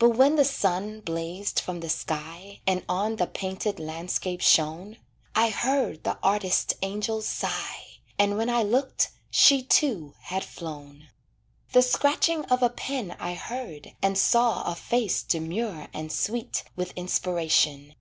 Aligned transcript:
But 0.00 0.16
when 0.16 0.34
the 0.34 0.44
sun 0.44 1.00
blazed 1.00 1.60
from 1.60 1.78
the 1.78 1.88
sky, 1.88 2.60
And 2.66 2.84
on 2.88 3.14
the 3.14 3.28
painted 3.28 3.78
landscape 3.78 4.40
shone, 4.40 4.96
I 5.32 5.50
heard 5.50 6.02
the 6.02 6.18
artist 6.24 6.74
angel 6.82 7.22
sigh, 7.22 8.00
And 8.18 8.36
when 8.36 8.50
I 8.50 8.64
looked 8.64 9.10
she, 9.30 9.62
too, 9.62 10.14
had 10.22 10.42
flown. 10.42 11.10
The 11.70 11.82
scratching 11.82 12.44
of 12.46 12.64
a 12.64 12.68
pen 12.68 13.12
I 13.20 13.34
heard 13.34 13.94
And 14.02 14.18
saw 14.18 14.64
a 14.68 14.74
face 14.74 15.22
demure 15.22 15.86
and 15.94 16.10
sweet 16.10 16.64
With 16.74 16.90
inspiration. 16.96 17.94